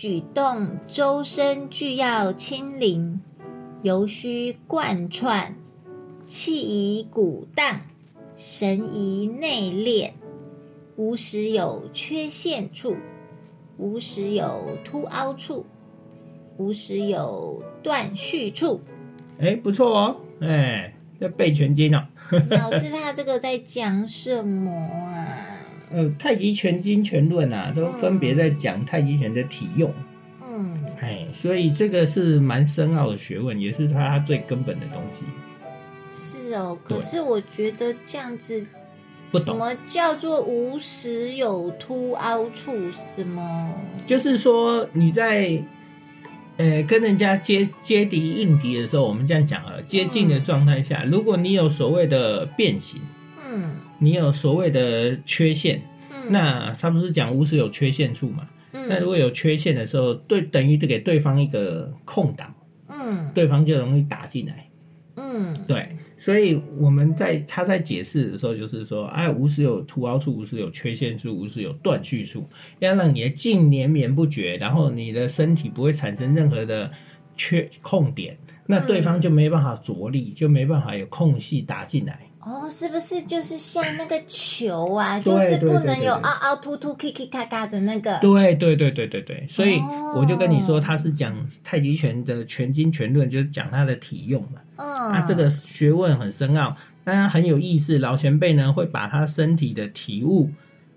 [0.00, 3.20] 举动周身俱要清灵，
[3.82, 5.56] 犹须贯串，
[6.24, 7.80] 气宜鼓荡，
[8.36, 10.12] 神宜内敛，
[10.94, 12.96] 无时有缺陷处，
[13.76, 15.66] 无时有凸凹处，
[16.58, 18.80] 无时有断续处。
[19.40, 22.06] 哎，不错哦，哎，要背全经哦。
[22.50, 25.47] 老师，他这个在讲什么啊？
[25.90, 29.92] 呃，太极拳经拳论啊，都分别在讲太极拳的体用。
[30.42, 35.24] 嗯，哎，所以这个是蛮深奥的学问，也是它最根本的东西。
[36.14, 36.76] 是哦。
[36.84, 38.66] 可是我觉得这样子，什
[39.30, 42.74] 不懂什，么叫做无时有凸凹处？
[43.16, 43.74] 什么？
[44.06, 45.62] 就是说你在
[46.56, 53.00] 呃跟人家接接敌应敌的时候，我们这样讲啊，接近的状态下，如果你有所谓的变形，
[53.48, 58.48] 嗯你有所谓的缺陷，嗯，那他不是讲无师有缺陷处嘛？
[58.72, 62.54] 那如嗯果有缺陷的时候，对等于给对方一个空档，
[62.88, 64.68] 嗯对方就容易打进来。
[65.16, 72.46] 嗯对，所以我们在他在解释的时候，就是说，哎，无时有凸凹处，无时有缺陷处，无时有断续处，
[72.78, 76.88] 要让你的劲连绵不绝，然后你的身体不会产生任何的
[77.36, 82.20] 缺空点，那对方就没办法着力，就没办法有空隙打进来。
[82.40, 88.18] 哦，是不是就是像那个球啊，就是不能有凹凹凸凸、k k 咔咔的那个？
[88.20, 94.60] 对对对对对对，所以哦我就跟你说，他是讲太极拳的全经全论，就是讲他的体用嘛。
[94.76, 97.98] 嗯，那这个学问很深奥，当然很有意思。
[97.98, 100.48] 老前辈呢会把他身体的体悟，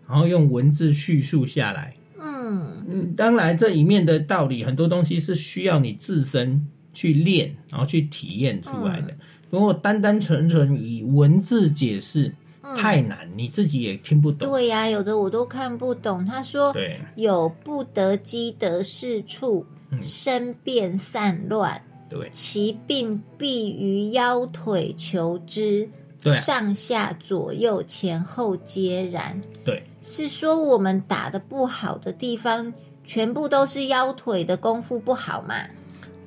[0.07, 1.95] 然后用文字叙述下来。
[2.21, 9.13] 嗯嗯，当然这里面的道理很多东西是需要你自身去练，然后去体验出来的。
[9.51, 14.49] 如果单单纯纯以文字解释，嗯，太难，你自己也听不懂。
[14.49, 16.25] 对呀、有的我都看不懂。
[16.25, 16.73] 他说
[17.15, 25.89] 有不得机得势处，嗯身变散乱，对其病必于腰腿求之，
[26.23, 29.41] 对啊上下左右前后皆然。
[29.65, 32.73] 对是说我们打的不好的地方，
[33.03, 35.55] 全部都是腰腿的功夫不好嘛？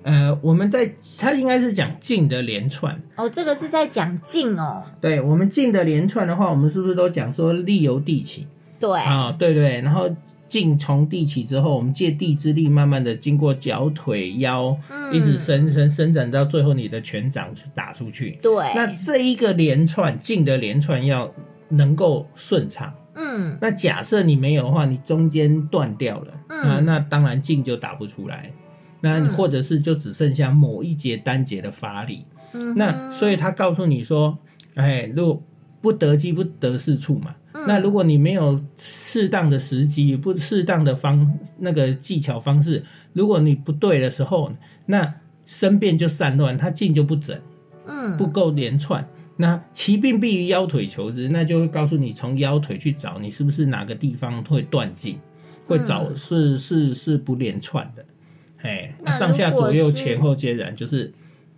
[0.04, 3.00] 呃，我们在他应该是讲劲的连串。
[3.16, 4.84] 哦，这个是在讲劲哦。
[5.00, 8.46] 对我们劲的连串的话，我们是不是都讲说力由地起？
[8.78, 10.08] 对，啊，对对，然后
[10.46, 18.38] 劲从地起之后，我们借地之力，慢慢的经过脚腿腰，嗯一直伸伸伸展到最后你的拳掌去打出去。
[18.42, 21.32] 对，那这一个连串劲的连串要
[21.70, 22.92] 能够顺畅。
[23.16, 28.50] 嗯那假设你没有的话，你中间断掉了，嗯啊，那当然劲就打不出来。
[29.04, 34.38] 那嗯或者是就只剩下某一节单节的发力，嗯，那所以他告诉你说，
[34.76, 35.42] 哎，如果
[35.82, 37.66] 不得机不得是处嘛，嗯。
[37.68, 42.82] 那如果你没有适当的时机，不适当的方那个技巧方式，
[43.12, 44.50] 如果你不对的时候，
[44.86, 45.14] 那
[45.44, 47.38] 身变就散乱，它劲就不整，
[47.86, 48.16] 嗯。
[48.16, 49.06] 不够连串。
[49.36, 55.18] 那其病必于腰腿求之，那就会告诉你从腰腿去找你是不是哪个地方会断劲，
[55.66, 56.16] 会找嗯。
[56.16, 58.02] 是是是不连串的，
[58.64, 61.12] 哎，上下左右前后皆然，就是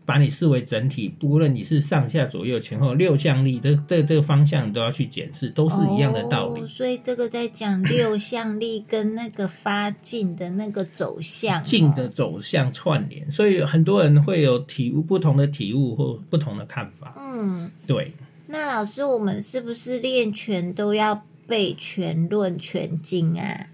[0.05, 6.67] 把你视为整体，不论你是上下左右前后六项力的这这个方向，你都要去检视，都是一样的道理哦。
[6.67, 17.15] 所以这个在讲六项力跟那个发劲的那个走向、哦，劲的走向串联，所以很多人会有体悟不同的体悟或不同的看法。
[17.19, 18.13] 嗯，对，
[18.49, 23.67] 那老师，我们是不是练拳都要背拳论、拳经啊？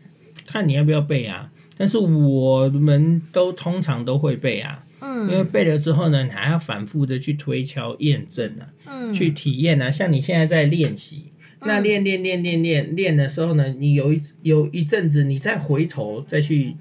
[0.46, 1.51] 看你要不要背啊。
[1.76, 9.90] 但是我们都通常都会背啊，嗯因为嗯背了之后呢，你还要反复的去推敲验证啊，嗯，去体验啊。
[9.90, 16.76] 像你现在在练习，那嗯练练练练练练的时候呢，你有一有一阵子，你再回头再去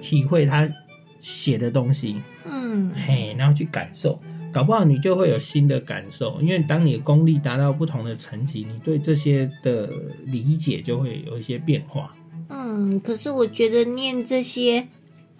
[0.00, 0.68] 体会他
[1.20, 4.20] 写的东西，嗯嘿，然后去感受，
[4.52, 6.40] 搞不好你就会有新的感受。
[6.40, 9.90] 因为当你的功力达到不同的层级，你对这些的
[10.24, 12.15] 理解就会有一些变化。
[12.76, 14.86] 嗯，可是我觉得念这些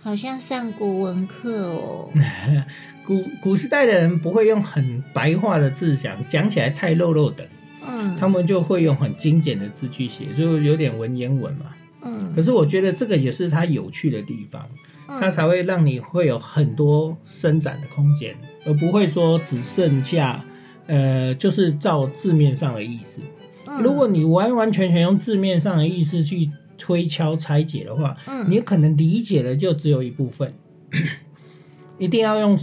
[0.03, 2.09] 好像上国文课哦。
[3.07, 7.47] 古古时代的人不会用很白话的字讲，讲起来太肉肉的，
[7.87, 11.67] 嗯他们就会用很精简的字去写，就有点文言文嘛。
[12.03, 14.67] 嗯可是我觉得这个也是它有趣的地方，
[15.09, 18.35] 嗯它才会让你会有很多伸展的空间，
[18.65, 20.45] 而不会说只剩下
[20.87, 23.21] 呃，就是照字面上的意思。
[23.69, 30.55] 嗯如果你完完全全用字面上的意思去推敲拆解的话，嗯你可能理解的就只有一部分，
[31.99, 32.59] 一定要用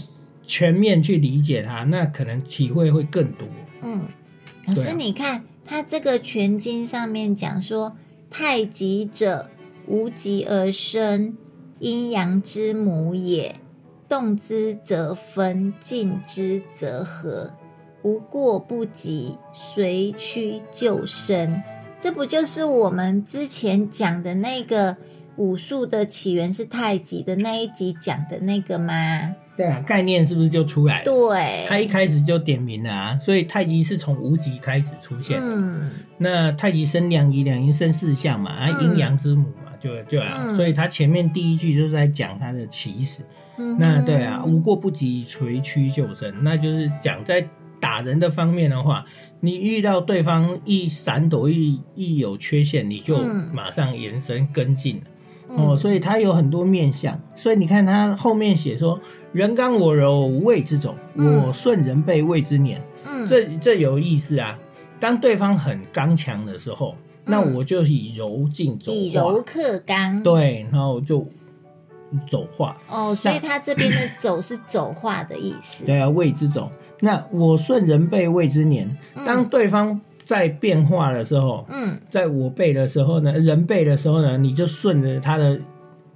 [0.45, 3.47] 全面去理解它，那可能体会会更多。
[3.81, 4.01] 嗯，
[4.67, 7.95] 老对啊师你看他这个全经上面讲说，
[8.29, 9.49] 太极者，
[9.87, 11.35] 无极而生，
[11.79, 13.55] 阴阳之母也。
[14.09, 17.53] 动之则分，静之则合，
[18.03, 21.63] 无过不及，随趋就生。
[22.03, 24.97] 这不就是我们之前讲的那个
[25.37, 29.33] 武术的起源是太极的那一集讲的那个吗？
[29.55, 31.05] 对啊，概念是不是就出来了？
[31.05, 35.47] 对，他一开始就点名了啊，所以太极是从无极开始出现的。
[35.47, 43.21] 嗯那太极生两仪，两仪生四象嘛，啊，嗯阴阳之母嘛，就就啊，嗯所以他前面第一句就是在讲它的起始。
[43.57, 47.47] 嗯，那对啊，无过不及，垂屈就生，那就是讲在
[47.83, 49.05] 打人的方面的话，
[49.41, 55.01] 你遇到对方一闪躲一一有缺陷，你就嗯马上延伸跟进
[55.49, 58.97] 哦，所以他有很多面相，所以你看他后面写说
[59.33, 64.57] “人刚我柔，谓之走；嗯我顺人背，谓之年”嗯这这有意思啊。
[65.01, 66.95] 当对方很刚强的时候，
[67.25, 70.23] 那嗯我就以柔进走以，柔克刚。
[70.23, 71.27] 对，然后就
[72.29, 72.77] 走化。
[72.87, 75.83] 哦，所以他这边的走是走化的意思。
[75.83, 76.71] 对啊，谓之走。
[76.99, 78.97] 那我顺人背，谓之年。
[79.25, 85.59] 当对方在变化的时候，嗯在我背的时候呢，人背的时候呢，你就顺着他的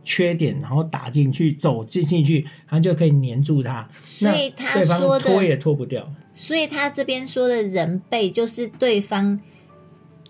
[0.04, 3.88] 缺点，然后打进去，走进进去，他就可以黏住他。
[4.04, 6.10] 所以他那对方说的拖也拖不掉。
[6.34, 9.40] 所以他这边说的人背就是对方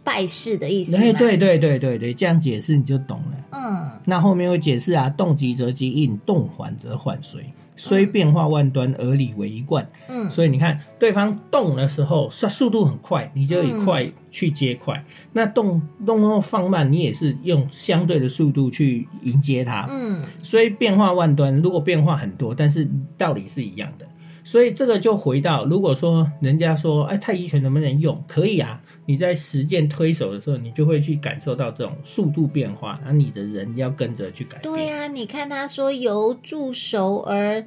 [0.03, 3.37] 拜事的意思对对对对对，这样解释你就懂了。
[3.51, 7.43] 嗯那后面会解释啊，动急则急应，动缓则缓随，
[7.77, 9.89] 虽变化万端，而理为一贯。
[10.09, 14.95] 嗯所以你看，对方动的时候，速速度很快，你就以快去接快；
[15.31, 19.87] 那动动后放慢，你也是用相对的速度去迎接它。
[19.89, 24.05] 嗯所以变化万端，如果变化很多，但是道理是一样的。
[24.43, 28.23] 所以这个就回到，如果说人家说，哎，太极拳能不能用？
[28.27, 34.63] 可以啊，你在实践推手的时候，你就会去感受到这种速度变化，那你的人要跟着去改变。
[34.63, 37.65] 对呀、你看他说由助熟而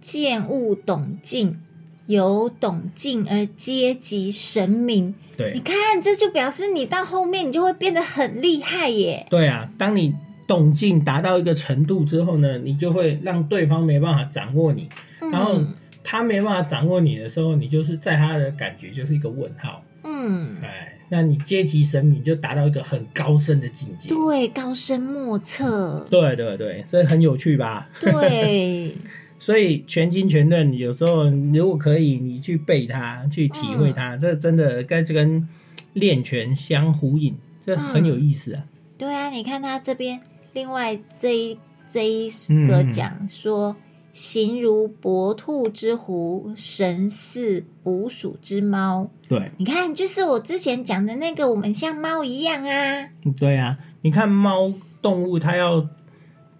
[0.00, 1.60] 见物懂进，
[2.06, 5.14] 由懂进而阶级神明。
[5.36, 9.26] 对你看，这就表示你到后面你就会变得很厉害耶。
[9.28, 10.14] 对啊，当你
[10.48, 14.88] 懂劲达到一个程度之后呢，你就会让对方没办法掌握你，
[15.20, 19.84] 然后嗯他没办法掌握你的时候，你就是在他的感觉就是一个问号。
[20.04, 24.08] 嗯，哎，那你阶级神明就达到一个很高深的境界。
[24.08, 26.04] 对，高深莫测。
[26.10, 27.88] 对对对，所以很有趣吧？
[28.00, 28.94] 对，
[29.38, 35.48] 所以全经全论有时候如果可以，你去背它，去体会它，这真的跟这跟
[35.94, 38.64] 练拳相呼应，这很有意思啊。
[38.96, 40.20] 对啊，你看他这边，
[40.52, 41.58] 另外这一
[41.90, 43.74] 这一嗯个讲说，
[44.12, 49.10] 形如搏兔之狐，神似捕鼠之猫。
[49.28, 53.08] 对你看，就是我之前讲的那个，我们像猫一样啊。
[53.38, 55.88] 对啊，你看猫动物，它要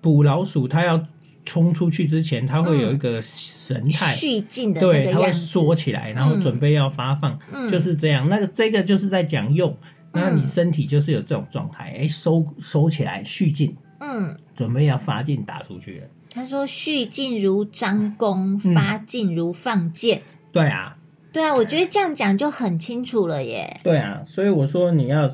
[0.01, 1.07] 捕老鼠，它要
[1.45, 4.15] 冲出去之前，它会有一个神态。
[4.15, 8.27] 蓄劲的对，它会缩起来，然后准备要发放，嗯就是这样。
[8.29, 9.77] 那个这个就是在讲用，
[10.13, 16.07] 那你身体就是有这种状态，哎、收收起来，蓄劲，嗯，准备要发劲打出去了。
[16.33, 20.23] 他说蓄劲如张弓，嗯发劲如放箭。
[20.51, 20.97] 对啊，
[21.33, 23.81] 对啊，我觉得这样讲就很清楚了耶。
[23.83, 25.31] 对啊，所以我说你要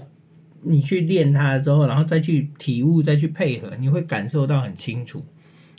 [0.62, 5.24] 你去练它之后，然后再去体悟，再去配合，你会感受到很清楚。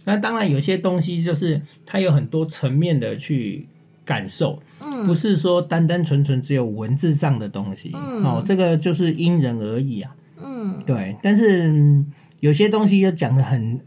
[0.05, 3.67] 那当然，有些东西就是它有很多层面的去
[4.05, 7.91] 感受，嗯不是说单单纯纯只有文字上的东西。
[7.93, 10.15] 嗯哦，这个就是因人而异啊。
[10.41, 13.77] 嗯对，但是、嗯有些东西又讲的很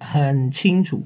[0.00, 1.04] 很清楚，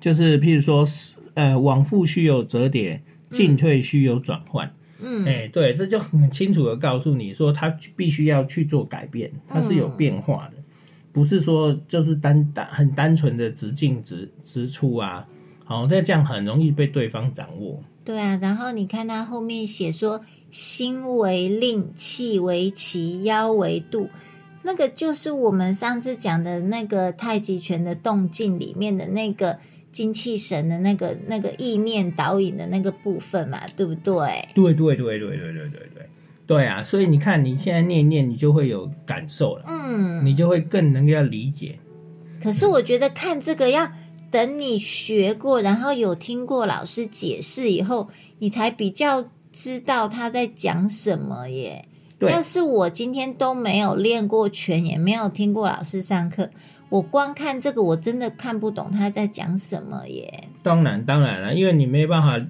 [0.00, 0.88] 就是譬如说，
[1.34, 4.72] 呃，往复需有折叠，进退需有转换。
[4.98, 10.62] 嗯哎、对，这就很清楚的告诉你说，他必须要去做改变，它是有变化的，
[11.12, 15.26] 不是说就是单单很单纯的直进直直出啊。
[15.64, 17.82] 好，那这样很容易被对方掌握。
[18.04, 24.08] 对啊，然后你看他后面写说，心为令，气为旗，腰为度。
[24.66, 29.56] 那个就是我们上次讲的那个太极拳的动静里面的那个
[29.92, 34.48] 精气神的那个那个意念导引的那个部分嘛，对不对？
[34.56, 36.08] 对对对对对对对对，
[36.48, 41.78] 对啊，所以你看你现在念一念，你就会有感受了，嗯，你就会更能够理解。
[42.42, 43.88] 可是我觉得看这个要
[44.32, 48.08] 等你学过，然后有听过老师解释以后，
[48.40, 51.86] 你才比较知道他在讲什么耶。
[52.18, 56.50] 对要是我今天都没有练过拳，也没有听过老师上课，
[56.88, 60.44] 我光看这个，我真的看不懂他在讲什么耶。
[60.62, 62.40] 当然当然了，因为你没办法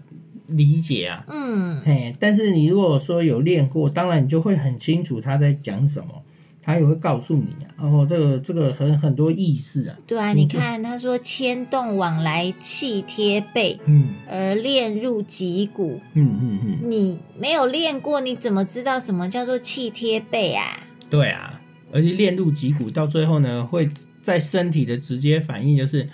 [0.46, 1.24] 理解啊。
[1.28, 6.22] 嗯，嘿，但是你如果说有练过，当然你就会很清楚他在讲什么，
[6.66, 7.72] 他也会告诉你啊。
[7.78, 9.96] 哦，这个这个很很多意思啊。
[10.06, 16.00] 对啊，你看他说牵动往来，气贴背，嗯而练入脊骨。
[16.14, 20.80] 嗯嗯嗯，你没有练过，你怎么知道什么叫做气贴背啊？
[21.08, 21.60] 对啊，
[21.92, 23.88] 而且练入脊骨，到最后呢，会
[24.20, 26.08] 在身体的直接反应就是。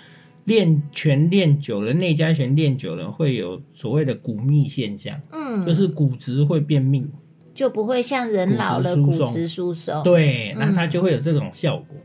[0.45, 7.05] 练拳练久了，内家拳练久了，会有所谓的骨密现象，嗯，就是骨质会变密。
[7.53, 11.97] 就不会像人老了骨骨质疏松对，那嗯它就会有这种效果。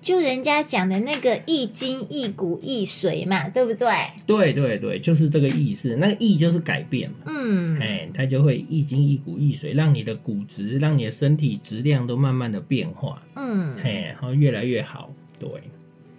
[0.00, 3.88] 就人家讲的那个一筋一骨一髓嘛，对不对？
[4.26, 5.96] 对对对，就是这个意思。
[5.96, 15.10] 那个意就是改变嘛，嗯，哎，它就会一筋一骨一髓，让你的骨质，让你的身体质量都慢慢的变化，嗯，嘿，然后越来越好。
[15.38, 15.48] 对，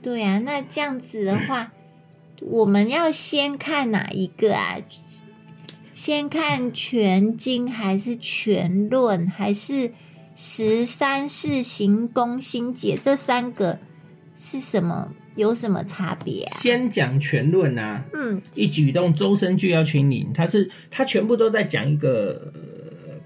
[0.03, 1.71] 对啊，那这样子的话，
[2.41, 4.77] 我们要先看哪一个啊？
[6.01, 9.91] 先看全经还是全论，还是
[10.33, 12.97] 十三世行功心解？
[13.03, 13.79] 这三个
[14.37, 15.13] 是什么？
[15.35, 16.57] 有什么差别啊？
[16.57, 22.61] 先讲全论啊，嗯一举动周身俱要清零，它是它全部都在讲一个、呃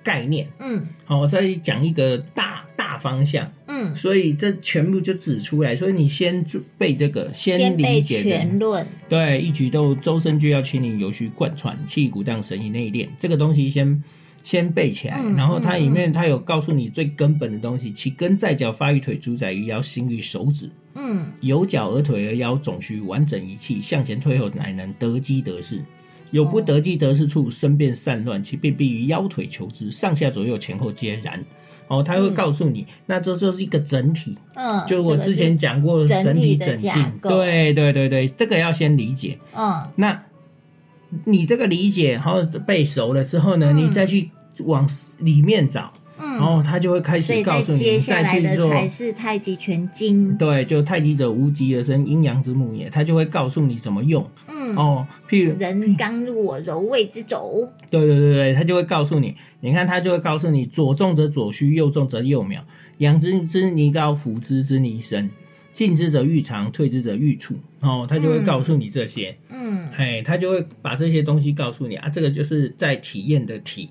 [0.03, 8.85] 概念，嗯好、在讲一个大大方向，嗯，所以这全部就指出来，所以你先就背这个，先理解的全论。
[9.07, 13.09] 对，一举都周身就要清理有序贯穿，气骨当神以内练。
[13.17, 14.03] 这个东西先
[14.43, 20.69] 先背起来，嗯然后它里面嗯它有告诉你最根本的东西，其根在脚，发育腿，主宰于腰，行于手指。
[20.95, 25.81] 嗯由脚而腿而腰，总须完整一气，向前退后，乃能得机得势。
[26.33, 31.39] 有不得计得失处，身便散乱，其便必于腰腿求之，上下左右前后皆然。
[31.87, 37.29] 哦，他会告诉你，那这就是一个整体，嗯，就我之前讲过整整体整性，构。
[37.29, 39.37] 对对对对，这个要先理解。
[39.55, 39.87] 嗯。
[39.97, 40.23] 那
[41.25, 43.77] 你这个理解，然后背熟了之后呢，嗯。
[43.77, 48.39] 你再去往里面找，然嗯，后他就会开始告诉你，接下来。
[48.39, 50.37] 的才是太极拳经。
[50.37, 55.07] 对，就太极者无极而生，阴阳之母也，他就会告诉你怎么用嗯，哦。
[55.29, 57.67] 譬如，人刚入我，柔位之轴。
[57.89, 62.63] 对对对对，他就会告诉你，你看他就会告诉你，左重则左虚，右重则右秒，
[62.99, 65.29] 阳之之泥高，辅之之泥深，
[65.71, 67.55] 进之者愈长，退之者愈处。
[67.81, 69.35] 哦，他就会告诉你这些。
[69.49, 73.89] 嗯嘿，他就会把这些东西告诉你啊，这个就是在体验的体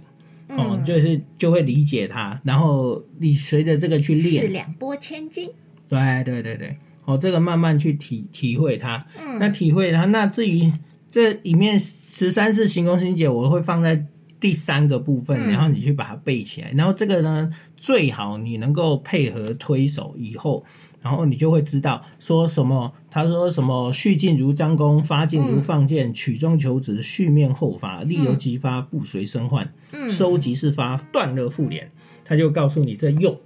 [0.57, 5.51] 哦，嗯，就是就会理解它，然后你随着这个去四练，两拨千斤。
[5.89, 10.73] 对对对对，哦，这个慢慢去体体会它，嗯，那体会它，那至于
[11.11, 14.07] 这里面十三式行功心解，我会放在
[14.41, 15.51] 第三个部分，嗯。
[15.51, 20.65] 然后你去把它背起来，然后这个呢，最好你能够配合推手以后。
[21.03, 31.91] 然后你就会知道说什么，他说什么续劲如张弓，发劲如放箭，曲中求直，续面后发，力由即发，不随身换，嗯收即是发，断了复连。
[32.25, 33.37] 他就告诉你这用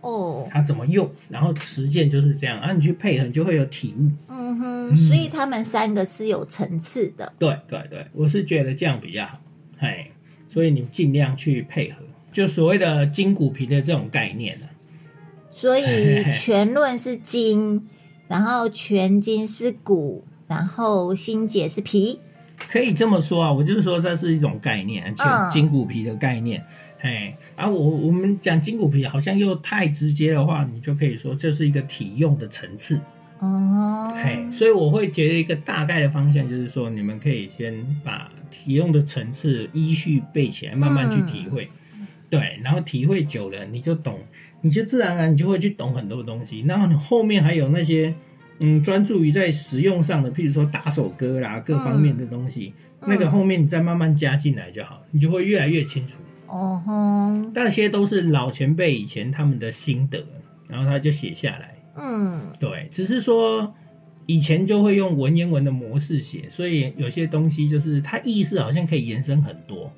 [0.00, 4.10] 哦，他怎么用，然后实践就是这样，啊，你去配合，你就会有体悟。
[4.28, 7.32] 嗯哼，所以他们三个是有层次的。
[7.38, 9.38] 对对对，我是觉得这样比较好，
[9.78, 10.08] 哎，
[10.48, 11.98] 所以你尽量去配合，
[12.32, 14.66] 就所谓的筋骨皮的这种概念呢、
[15.54, 15.84] 所以
[16.32, 17.86] 全论是筋，
[18.26, 22.18] 然后全筋是骨，然后心解是皮。
[22.68, 25.14] 可以这么说啊，我就是说这是一种概念，嗯。
[25.14, 26.64] 就筋骨皮的概念，
[27.00, 32.98] 哎，啊，我我们讲筋骨皮好像又太直接的话，你就可以说这是一个体用的层次，
[33.40, 41.68] 哦，嘿，所以我会觉得一个大概的方向就是说，你们可以先把体用的层次依序背起来，慢慢去体会，
[42.32, 44.18] 对，然后体会久了，你就懂，
[44.62, 48.14] 你就自然而然你就会去懂很多东西，然后你后面还有那些
[48.58, 52.72] 嗯专注于在实用上的，譬如说打手歌啦各方面的东西，
[53.02, 56.14] 那个后面你再慢慢加进来就好，你就会越来越清楚。
[56.46, 60.24] 哦吼，那些都是老前辈以前他们的心得，
[60.68, 61.74] 然后他就写下来。
[61.98, 62.40] 嗯。
[62.58, 63.74] 对，只是说
[64.24, 69.92] 以前就会用文言文的模式写，所以有些东西就是它意思好像可以延伸很多，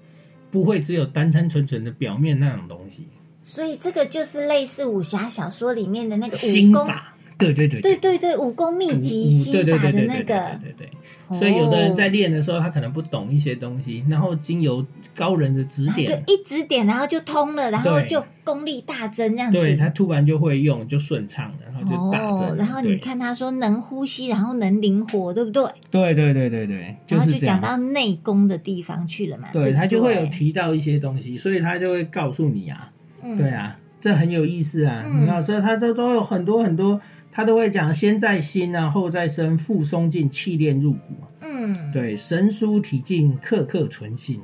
[0.54, 3.08] 不会只有单单纯纯的表面那种东西。
[3.44, 10.90] 所以这个就是类似武侠小说里面的那个武功，心法，对对对对对对，武功秘籍心法的那对对对对个，对对对。
[11.32, 14.84] 所以有的人在哦练的时候，他可能不懂一些东西，然后经由
[15.16, 19.58] 高人的指就点，一指点，然后就通了，然后就功力大增这样子。
[19.58, 22.50] 对他突然就会用，就顺畅了，然后就大增。
[22.50, 25.64] 哦，然后你看他说能呼吸，然后能灵活，对不对？
[25.90, 27.32] 对对对对对，就然后。
[27.32, 29.48] 就讲到内功的地方去了嘛。
[29.50, 35.02] 对对对，他就会有提到一些东西，所以他就会告诉你啊，嗯对啊，这很有意思啊。
[35.06, 37.00] 嗯你看，所以他都都有很多很多，
[37.36, 41.00] 他都会讲先在心啊，后在身，腹松劲，气练入骨。
[41.40, 44.40] 嗯，对，神舒体静，刻刻存心。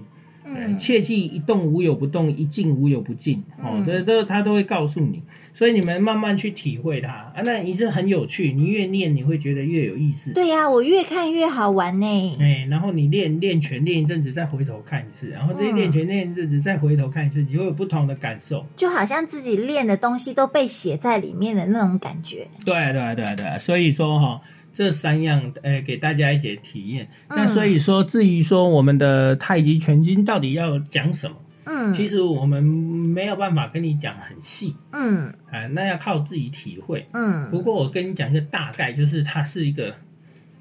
[0.79, 3.43] 切记一动无有不动，一静无有不静。
[3.59, 5.23] 哦嗯，这这他都会告诉你，
[5.55, 7.43] 所以你们慢慢去体会它啊。
[7.45, 10.33] 那你是很有趣，你越念你会觉得越有意思。
[10.33, 12.37] 对呀、我越看越好玩呢。
[12.41, 18.65] 哎，然后你练练拳练一阵子，再回头看一次，然后再嗯练拳练一阵子，再回头看一次，你会有不同的感受。
[18.77, 22.47] 就好像自己练的东西都被写在里面的那种感觉。
[22.65, 24.41] 对对对对，所以说哈、
[24.73, 27.09] 这三样呃给大家一些体验。
[27.29, 37.07] 嗯那所以说，至于说我们的太极拳经到底要讲什么，嗯，其实我们没有办法跟你讲很细嗯啊、那要靠自己体会。
[37.13, 39.95] 嗯不过我跟你讲一个大概，就是它是一个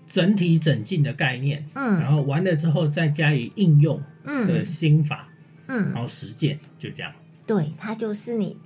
[0.10, 5.30] 整体整进的概念，嗯然嗯后完了之后再加以应用的嗯心法，
[5.68, 7.12] 嗯然嗯，后实践，就这样。
[7.46, 8.58] 对，它就是你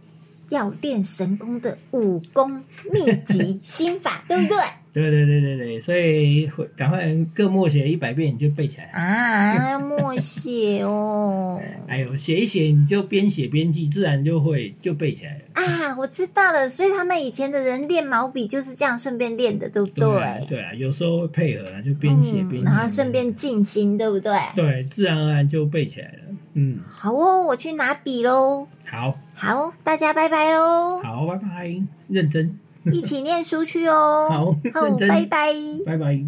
[0.49, 4.57] 要练神功的武功秘籍 心法，对不对？
[4.93, 8.83] 对对对对对，所以会赶快各默写一百遍，你就背起来。
[8.93, 11.59] 啊，要默写哦。
[11.87, 15.39] 哎呦，写一写你就边写边记，自然就会就背起来了。
[15.53, 20.05] 啊，我知道了，所以他们以前的人练毛笔就是这样顺便练的，对不对？
[20.05, 24.31] 啊对啊，有时候会配合啊，就边写边、然后顺便静心，对不对？
[24.55, 26.17] 对，自然而然就背起来了。
[26.53, 28.67] 嗯，好哦，我去拿笔喽。
[28.85, 31.75] 好，好，大家拜拜喽，好，拜拜，
[32.09, 32.59] 认真，
[32.91, 34.27] 一起念书去哦。
[34.29, 35.53] 好好，认真拜拜。
[35.85, 36.25] 拜拜。